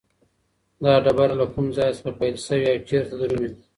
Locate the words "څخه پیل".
1.97-2.35